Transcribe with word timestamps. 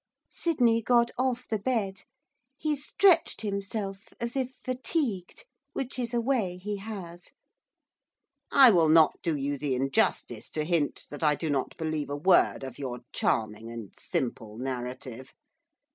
Sydney 0.31 0.81
got 0.81 1.11
off 1.15 1.47
the 1.47 1.59
bed. 1.59 2.05
He 2.57 2.75
stretched 2.75 3.41
himself, 3.41 4.07
as 4.19 4.35
if 4.35 4.51
fatigued, 4.65 5.45
which 5.73 5.99
is 5.99 6.11
a 6.11 6.19
way 6.19 6.57
he 6.57 6.77
has. 6.77 7.33
'I 8.51 8.71
will 8.71 8.89
not 8.89 9.21
do 9.21 9.35
you 9.35 9.59
the 9.59 9.75
injustice 9.75 10.49
to 10.49 10.63
hint 10.63 11.05
that 11.11 11.21
I 11.21 11.35
do 11.35 11.51
not 11.51 11.77
believe 11.77 12.09
a 12.09 12.17
word 12.17 12.63
of 12.63 12.79
your 12.79 13.01
charming, 13.13 13.69
and 13.69 13.93
simple, 13.95 14.57
narrative. 14.57 15.35